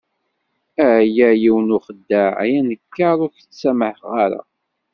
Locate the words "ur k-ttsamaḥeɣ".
3.23-4.11